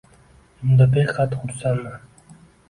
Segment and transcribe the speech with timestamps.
[0.63, 2.09] -Unda behad hursandman.